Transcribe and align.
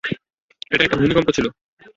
এটা 0.71 0.83
একটা 0.85 0.97
ভূমিকম্প 0.97 1.27
ছিল! 1.37 1.45